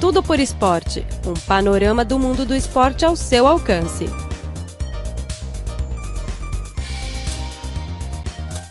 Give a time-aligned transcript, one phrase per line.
[0.00, 4.06] Tudo por Esporte um panorama do mundo do esporte ao seu alcance.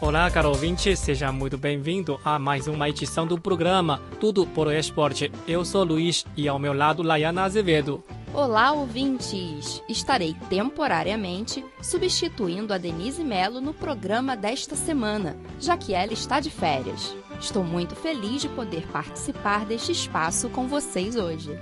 [0.09, 5.31] Olá, caro ouvinte, seja muito bem-vindo a mais uma edição do programa Tudo por Esporte.
[5.47, 8.03] Eu sou Luiz e ao meu lado Laiana Azevedo.
[8.33, 9.83] Olá, ouvintes!
[9.87, 16.49] Estarei temporariamente substituindo a Denise Melo no programa desta semana, já que ela está de
[16.49, 17.15] férias.
[17.39, 21.55] Estou muito feliz de poder participar deste espaço com vocês hoje.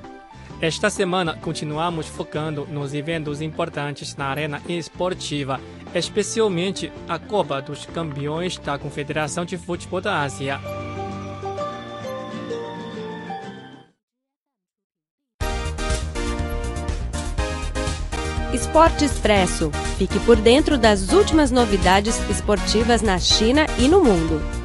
[0.59, 5.59] Esta semana continuamos focando nos eventos importantes na arena esportiva,
[5.93, 10.59] especialmente a Copa dos Campeões da Confederação de Futebol da Ásia.
[18.53, 19.71] Esporte Expresso.
[19.97, 24.56] Fique por dentro das últimas novidades esportivas na China e no mundo.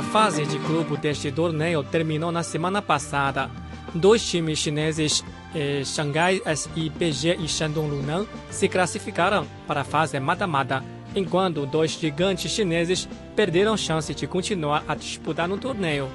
[0.00, 3.50] A fase de grupo deste torneio terminou na semana passada.
[3.94, 5.22] Dois times chineses,
[5.54, 10.82] eh, Xangai SIPG e Shandong Luneng, se classificaram para a fase mata-mata
[11.14, 13.06] enquanto dois gigantes chineses
[13.36, 16.08] perderam chance de continuar a disputar no torneio.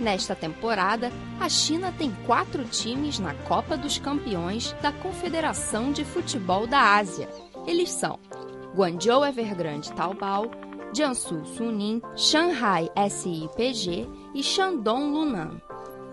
[0.00, 6.66] Nesta temporada, a China tem quatro times na Copa dos Campeões da Confederação de Futebol
[6.66, 7.28] da Ásia.
[7.68, 8.18] Eles são
[8.74, 10.50] Guangzhou Evergrande Taobao,
[10.92, 15.60] Jiangsu Suning, Shanghai SIPG e Shandong Luneng.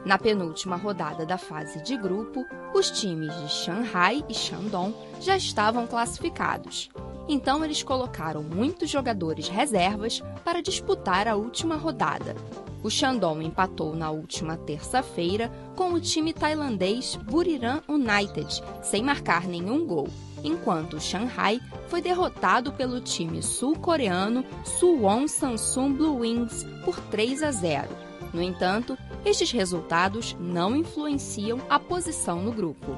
[0.05, 5.87] Na penúltima rodada da fase de grupo, os times de Shanghai e Shandong já estavam
[5.87, 6.89] classificados.
[7.27, 12.35] Então eles colocaram muitos jogadores reservas para disputar a última rodada.
[12.83, 19.87] O Shandong empatou na última terça-feira com o time tailandês Buriram United, sem marcar nenhum
[19.87, 20.07] gol,
[20.45, 27.87] enquanto Shanghai foi derrotado pelo time sul-coreano Suwon Samsung Blue Wings por 3 a 0.
[28.33, 32.97] No entanto, estes resultados não influenciam a posição no grupo.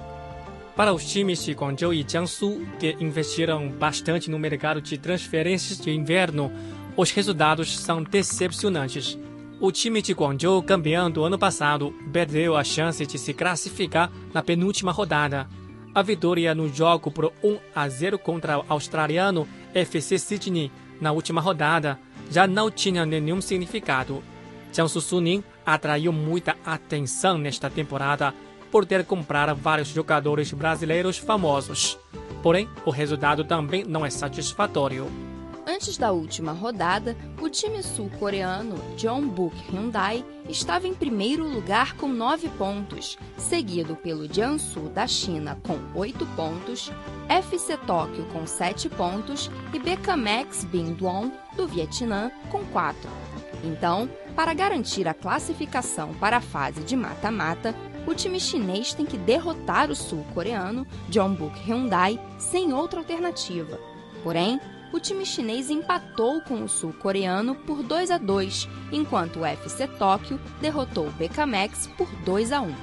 [0.75, 5.89] Para os times de Guangzhou e Jiangsu, que investiram bastante no mercado de transferências de
[5.91, 6.51] inverno,
[6.95, 9.17] os resultados são decepcionantes.
[9.59, 14.43] O time de Guangzhou, campeão do ano passado, perdeu a chance de se classificar na
[14.43, 15.47] penúltima rodada.
[15.97, 20.71] A vitória no jogo por 1 a 0 contra o australiano FC Sydney
[21.01, 21.97] na última rodada
[22.29, 24.21] já não tinha nenhum significado.
[24.71, 28.31] Jiangsu Suning atraiu muita atenção nesta temporada
[28.69, 31.97] por ter comprado vários jogadores brasileiros famosos.
[32.43, 35.07] Porém, o resultado também não é satisfatório.
[35.69, 42.47] Antes da última rodada, o time sul-coreano Jeonbuk Hyundai estava em primeiro lugar com 9
[42.51, 46.89] pontos, seguido pelo Jiangsu da China com 8 pontos,
[47.27, 53.09] FC Tóquio com 7 pontos e Bekamex Binh-duong do Vietnã com 4.
[53.65, 57.75] Então, para garantir a classificação para a fase de mata-mata,
[58.07, 63.77] o time chinês tem que derrotar o sul-coreano Jeonbuk Hyundai sem outra alternativa.
[64.23, 64.61] Porém,
[64.91, 70.39] o time chinês empatou com o sul-coreano por 2 a 2, enquanto o FC Tóquio
[70.61, 72.73] derrotou o Bekamex por 2 a 1.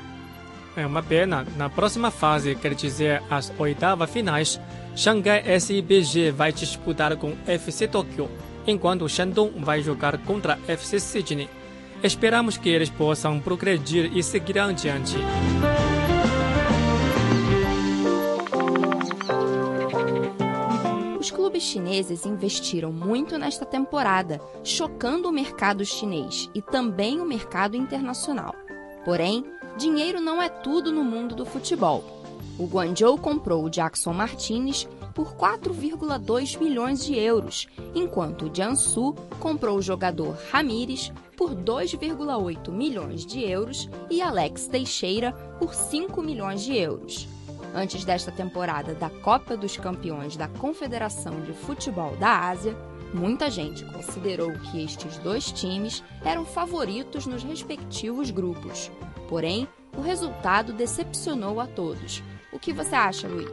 [0.76, 1.46] É uma pena.
[1.56, 4.60] Na próxima fase, quer dizer as oitavas finais,
[4.96, 8.28] Xangai SIBG vai disputar com FC Tóquio,
[8.66, 11.48] enquanto Shandong vai jogar contra FC Sydney.
[12.02, 15.16] Esperamos que eles possam progredir e seguir adiante.
[21.44, 28.54] Clubes chineses investiram muito nesta temporada, chocando o mercado chinês e também o mercado internacional.
[29.04, 29.44] Porém,
[29.76, 32.02] dinheiro não é tudo no mundo do futebol.
[32.58, 39.76] O Guangzhou comprou o Jackson Martinez por 4,2 milhões de euros, enquanto o Jiangsu comprou
[39.76, 46.74] o jogador Ramires por 2,8 milhões de euros e Alex Teixeira por 5 milhões de
[46.74, 47.33] euros.
[47.74, 52.76] Antes desta temporada da Copa dos Campeões da Confederação de Futebol da Ásia,
[53.12, 58.92] muita gente considerou que estes dois times eram favoritos nos respectivos grupos.
[59.28, 59.66] Porém,
[59.96, 62.22] o resultado decepcionou a todos.
[62.52, 63.50] O que você acha, Luiz?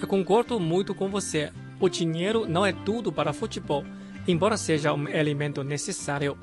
[0.00, 1.50] Eu concordo muito com você.
[1.80, 3.84] O dinheiro não é tudo para futebol,
[4.28, 6.38] embora seja um elemento necessário.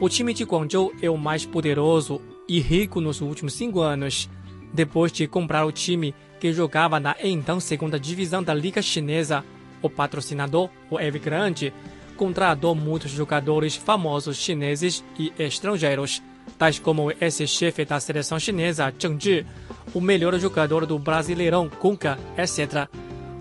[0.00, 4.28] O time de Guangzhou é o mais poderoso e rico nos últimos cinco anos.
[4.72, 9.44] Depois de comprar o time que jogava na então segunda divisão da Liga Chinesa,
[9.82, 11.72] o patrocinador, o Evergrande,
[12.16, 16.20] contratou muitos jogadores famosos chineses e estrangeiros,
[16.58, 19.46] tais como o ex-chefe da seleção chinesa Zheng Zhi,
[19.94, 22.88] o melhor jogador do Brasileirão Kunka, etc.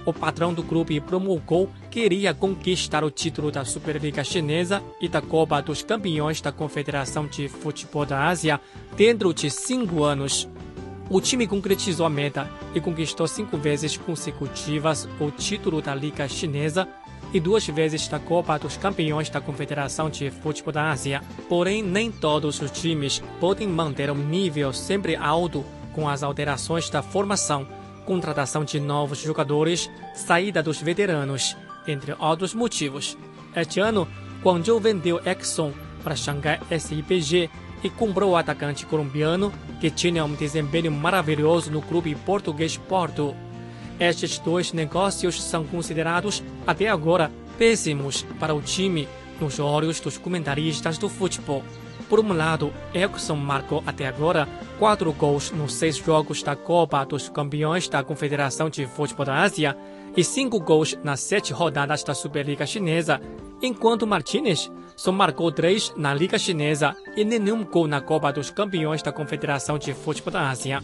[0.06, 5.62] O patrão do clube promulgou queria conquistar o título da Superliga Chinesa e da Copa
[5.62, 8.62] dos Campeões da Confederação de Futebol da Ásia
[8.96, 10.48] dentro de cinco anos.
[11.10, 16.88] O time concretizou a meta e conquistou cinco vezes consecutivas o título da Liga Chinesa
[17.34, 21.22] e duas vezes da Copa dos Campeões da Confederação de Futebol da Ásia.
[21.48, 27.02] Porém, nem todos os times podem manter um nível sempre alto com as alterações da
[27.02, 27.66] formação,
[28.06, 31.56] contratação de novos jogadores, saída dos veteranos,
[31.88, 33.18] entre outros motivos.
[33.56, 34.08] Este ano,
[34.44, 35.72] Guangzhou vendeu Exxon
[36.04, 37.50] para Xangai SIPG
[37.88, 43.34] e comprou o atacante colombiano, que tinha um desempenho maravilhoso no clube português Porto.
[43.98, 49.08] Estes dois negócios são considerados, até agora, péssimos para o time
[49.40, 51.64] nos olhos dos comentaristas do futebol.
[52.10, 54.48] Por um lado, Exxon marcou até agora
[54.78, 59.78] quatro gols nos seis jogos da Copa dos Campeões da Confederação de Futebol da Ásia
[60.18, 63.22] e cinco gols nas sete rodadas da Superliga Chinesa,
[63.62, 69.04] enquanto Martinez só marcou três na Liga Chinesa e nenhum gol na Copa dos Campeões
[69.04, 70.82] da Confederação de Futebol da Ásia.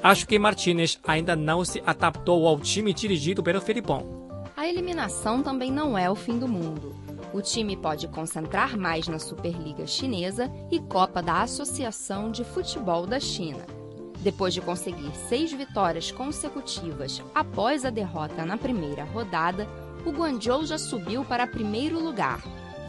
[0.00, 4.28] Acho que Martinez ainda não se adaptou ao time dirigido pelo Felipão.
[4.56, 6.94] A eliminação também não é o fim do mundo.
[7.32, 13.18] O time pode concentrar mais na Superliga Chinesa e Copa da Associação de Futebol da
[13.18, 13.77] China.
[14.20, 19.68] Depois de conseguir seis vitórias consecutivas após a derrota na primeira rodada,
[20.04, 22.42] o Guangzhou já subiu para primeiro lugar,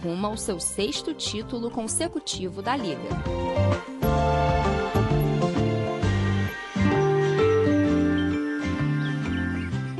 [0.03, 3.09] rumo ao seu sexto título consecutivo da liga.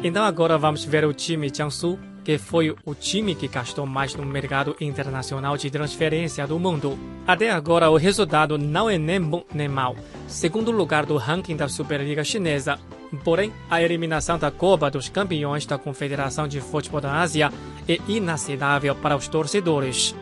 [0.02, 2.00] Então agora vamos ver o time Jiangsu,
[2.30, 6.96] que foi o time que gastou mais no mercado internacional de transferência do mundo.
[7.26, 9.96] Até agora o resultado não é nem bom nem mau.
[10.28, 12.78] Segundo lugar do ranking da Superliga Chinesa.
[13.24, 17.52] Porém, a eliminação da Copa dos Campeões da Confederação de Futebol da Ásia
[17.88, 20.14] é inaceitável para os torcedores.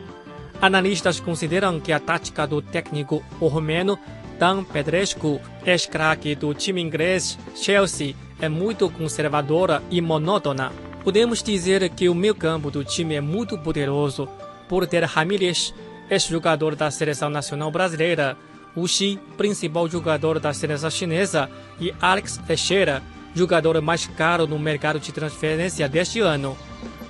[0.62, 3.98] Analistas consideram que a tática do técnico romeno
[4.38, 10.87] Dan Pedrescu, ex-craque do time inglês Chelsea, é muito conservadora e monótona.
[11.04, 14.28] Podemos dizer que o meio campo do time é muito poderoso
[14.68, 15.72] por ter Ramírez,
[16.10, 18.36] ex-jogador da seleção nacional brasileira,
[18.76, 18.86] Wu
[19.36, 21.50] principal jogador da seleção chinesa,
[21.80, 23.02] e Alex Teixeira,
[23.34, 26.56] jogador mais caro no mercado de transferência deste ano.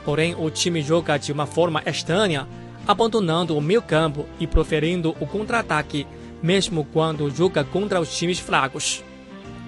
[0.04, 2.46] Porém, o time joga de uma forma estranha,
[2.86, 6.06] abandonando o meio campo e proferindo o contra-ataque,
[6.42, 9.02] mesmo quando joga contra os times fracos.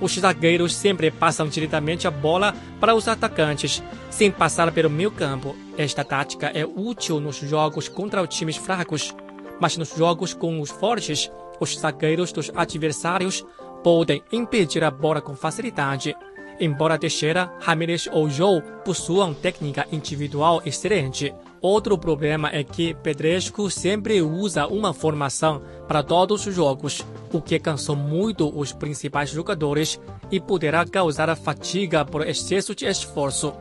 [0.00, 5.54] Os zagueiros sempre passam diretamente a bola para os atacantes, sem passar pelo meio campo.
[5.76, 9.14] Esta tática é útil nos jogos contra os times fracos,
[9.60, 11.30] mas nos jogos com os fortes,
[11.60, 13.44] os zagueiros dos adversários
[13.84, 16.16] podem impedir a bola com facilidade.
[16.58, 24.22] Embora Teixeira, Ramirez ou Joe possuam técnica individual excelente, outro problema é que Pedresco sempre
[24.22, 30.40] usa uma formação para todos os jogos, o que cansou muito os principais jogadores e
[30.40, 33.52] poderá causar fatiga por excesso de esforço.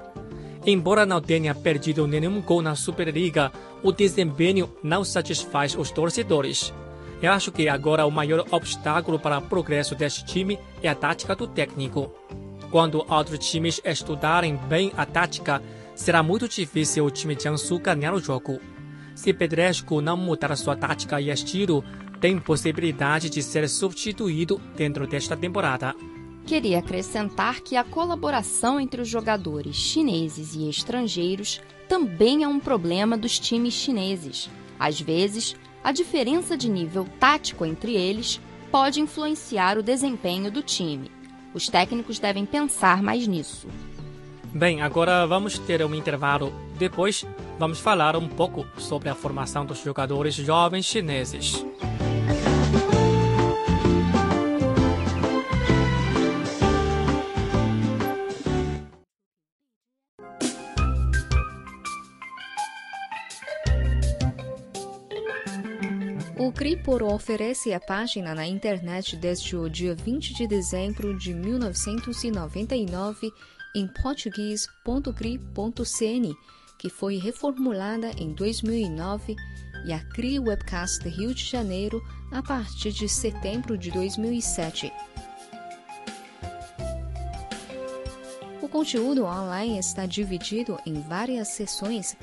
[0.66, 3.52] Embora não tenha perdido nenhum gol na Superliga,
[3.82, 6.74] o desempenho não satisfaz os torcedores.
[7.22, 11.36] Eu acho que agora o maior obstáculo para o progresso deste time é a tática
[11.36, 12.14] do técnico.
[12.72, 15.62] Quando outros times estudarem bem a tática,
[16.00, 18.62] será muito difícil o time de Jiangsu ganhar o jogo.
[19.14, 21.84] Se Pedresco não mudar sua tática e estilo,
[22.22, 25.94] tem possibilidade de ser substituído dentro desta temporada.
[26.46, 33.18] Queria acrescentar que a colaboração entre os jogadores chineses e estrangeiros também é um problema
[33.18, 34.50] dos times chineses.
[34.80, 35.54] Às vezes,
[35.84, 38.40] a diferença de nível tático entre eles
[38.72, 41.12] pode influenciar o desempenho do time.
[41.54, 43.68] Os técnicos devem pensar mais nisso.
[44.54, 46.52] Bem, agora vamos ter um intervalo.
[46.78, 47.24] Depois,
[47.60, 51.64] vamos falar um pouco sobre a formação dos jogadores jovens chineses.
[66.40, 73.32] O Cripor oferece a página na internet desde o dia 20 de dezembro de 1999
[73.76, 76.36] em português.cri.cn,
[76.78, 79.36] que foi reformulada em 2009,
[79.86, 84.92] e a CRI Webcast Rio de Janeiro a partir de setembro de 2007.
[88.62, 92.18] O conteúdo online está dividido em várias seções: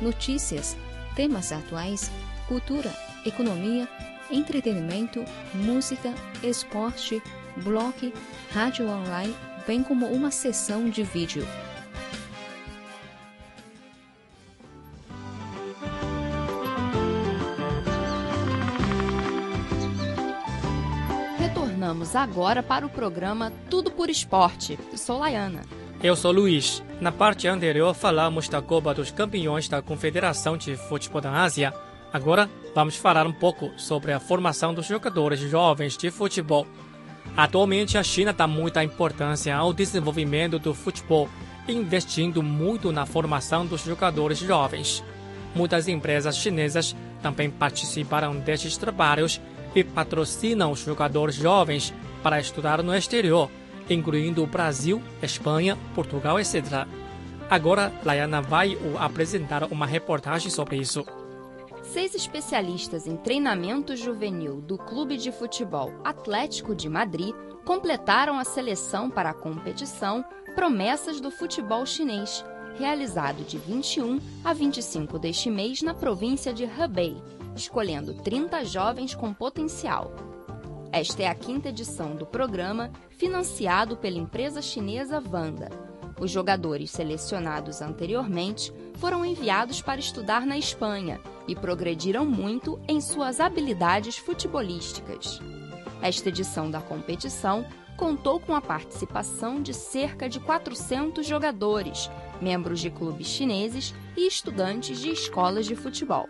[0.00, 0.76] notícias,
[1.14, 2.10] temas atuais,
[2.48, 2.92] cultura,
[3.24, 3.88] economia,
[4.30, 5.24] entretenimento,
[5.54, 6.12] música,
[6.42, 7.22] esporte,
[7.62, 8.12] blog,
[8.50, 9.34] rádio online,
[9.66, 11.46] bem como uma sessão de vídeo.
[21.38, 24.78] Retornamos agora para o programa Tudo por Esporte.
[24.92, 25.62] Eu sou Laiana.
[26.02, 26.82] Eu sou Luiz.
[27.00, 31.74] Na parte anterior falamos da Copa dos Campeões da Confederação de Futebol da Ásia.
[32.12, 36.66] Agora vamos falar um pouco sobre a formação dos jogadores jovens de futebol.
[37.36, 41.28] Atualmente a China dá muita importância ao desenvolvimento do futebol,
[41.68, 45.04] investindo muito na formação dos jogadores jovens.
[45.54, 49.40] Muitas empresas chinesas também participaram destes trabalhos
[49.74, 53.50] e patrocinam os jogadores jovens para estudar no exterior,
[53.90, 56.86] incluindo o Brasil, Espanha, Portugal, etc.
[57.50, 61.04] Agora, Laiana vai apresentar uma reportagem sobre isso.
[61.96, 67.34] Seis especialistas em treinamento juvenil do Clube de Futebol Atlético de Madrid
[67.64, 70.22] completaram a seleção para a competição
[70.54, 72.44] Promessas do Futebol Chinês,
[72.78, 77.16] realizado de 21 a 25 deste mês na província de Hebei,
[77.56, 80.12] escolhendo 30 jovens com potencial.
[80.92, 85.70] Esta é a quinta edição do programa, financiado pela empresa chinesa Vanda.
[86.18, 93.38] Os jogadores selecionados anteriormente foram enviados para estudar na Espanha e progrediram muito em suas
[93.38, 95.40] habilidades futebolísticas.
[96.00, 102.90] Esta edição da competição contou com a participação de cerca de 400 jogadores, membros de
[102.90, 106.28] clubes chineses e estudantes de escolas de futebol.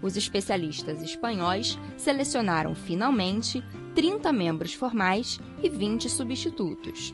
[0.00, 3.62] Os especialistas espanhóis selecionaram finalmente
[3.94, 7.12] 30 membros formais e 20 substitutos.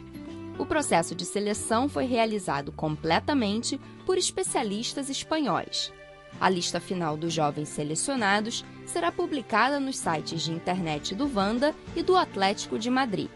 [0.58, 5.92] O processo de seleção foi realizado completamente por especialistas espanhóis.
[6.40, 12.02] A lista final dos jovens selecionados será publicada nos sites de internet do Vanda e
[12.02, 13.28] do Atlético de Madrid.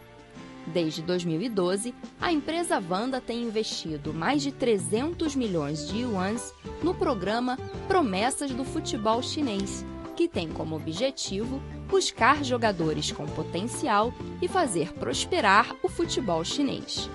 [0.67, 7.57] Desde 2012, a empresa Vanda tem investido mais de 300 milhões de yuans no programa
[7.87, 9.85] Promessas do Futebol Chinês,
[10.19, 17.09] que tem como objetivo buscar jogadores com potencial e fazer prosperar o futebol chinês.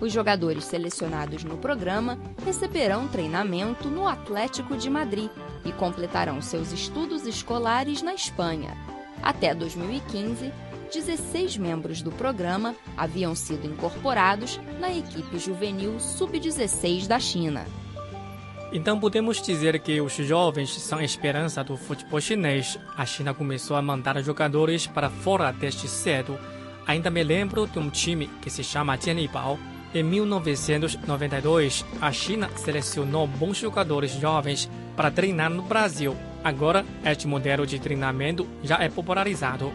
[0.00, 5.30] Os jogadores selecionados no programa receberão treinamento no Atlético de Madrid
[5.66, 8.74] e completarão seus estudos escolares na Espanha.
[9.22, 10.50] Até 2015,
[10.90, 17.66] 16 membros do programa haviam sido incorporados na equipe juvenil sub-16 da China.
[18.72, 22.78] Então podemos dizer que os jovens são a esperança do futebol chinês.
[22.96, 26.38] A China começou a mandar jogadores para fora desde cedo.
[26.86, 29.58] Ainda me lembro de um time que se chama Jianlibao.
[29.92, 36.16] Em 1992, a China selecionou bons jogadores jovens para treinar no Brasil.
[36.44, 39.72] Agora, este modelo de treinamento já é popularizado.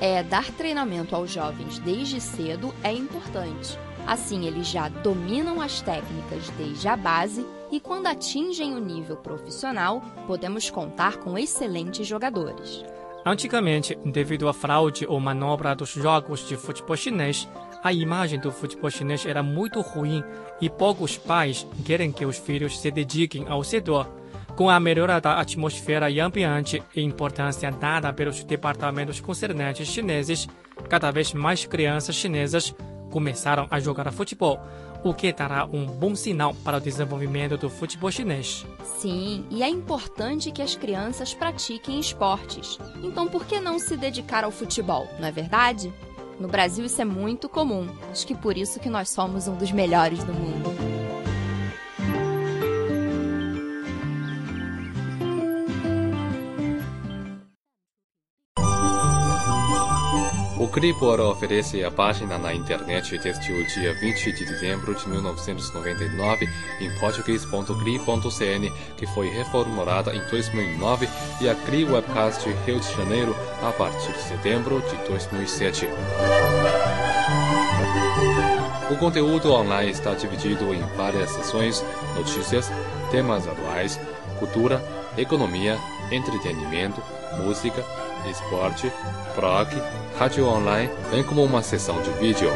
[0.00, 3.76] É, dar treinamento aos jovens desde cedo é importante.
[4.06, 10.00] Assim, eles já dominam as técnicas desde a base e, quando atingem o nível profissional,
[10.26, 12.84] podemos contar com excelentes jogadores.
[13.24, 17.48] Antigamente, devido à fraude ou manobra dos jogos de futebol chinês,
[17.82, 20.22] a imagem do futebol chinês era muito ruim
[20.60, 24.08] e poucos pais querem que os filhos se dediquem ao setor.
[24.54, 30.48] Com a melhora da atmosfera e ambiente e importância dada pelos departamentos concernentes chineses,
[30.88, 32.74] cada vez mais crianças chinesas
[33.10, 34.60] começaram a jogar futebol,
[35.08, 38.66] o que dará um bom sinal para o desenvolvimento do futebol chinês.
[38.98, 42.78] Sim, e é importante que as crianças pratiquem esportes.
[43.02, 45.92] Então, por que não se dedicar ao futebol, não é verdade?
[46.38, 47.88] No Brasil isso é muito comum.
[48.10, 50.95] Acho que por isso que nós somos um dos melhores do mundo.
[60.76, 66.46] Cribor oferece a página na internet desde o dia 20 de dezembro de 1999
[66.82, 71.08] em português.cri.cn, que foi reformulada em 2009,
[71.40, 75.88] e a Cri Webcast Rio de Janeiro a partir de setembro de 2007.
[78.90, 81.82] O conteúdo online está dividido em várias sessões,
[82.14, 82.70] notícias,
[83.10, 83.98] temas atuais,
[84.38, 84.84] cultura,
[85.16, 85.78] economia,
[86.12, 87.02] entretenimento,
[87.42, 87.82] música,
[88.30, 88.90] esporte,
[89.34, 89.68] prog,
[90.18, 92.50] rádio online, bem como uma sessão de vídeo.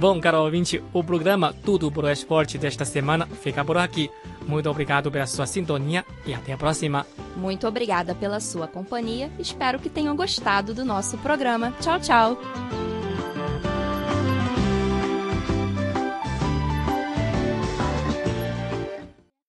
[0.00, 4.10] Bom, caro ouvinte, o programa Tudo pro Esporte desta semana fica por aqui.
[4.48, 7.06] Muito obrigado pela sua sintonia e até a próxima.
[7.36, 9.30] Muito obrigada pela sua companhia.
[9.38, 11.74] Espero que tenham gostado do nosso programa.
[11.80, 12.89] Tchau, tchau.